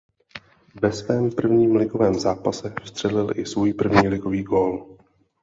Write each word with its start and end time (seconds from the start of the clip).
Ve 0.81 0.91
svém 0.91 1.29
prvním 1.31 1.75
ligovém 1.75 2.19
zápase 2.19 2.73
vstřelil 2.83 3.27
i 3.35 3.45
svůj 3.45 3.73
první 3.73 4.07
ligový 4.07 4.43
gól. 4.43 4.97